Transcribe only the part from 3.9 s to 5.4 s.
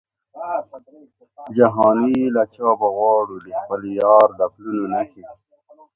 یار د پلونو نښي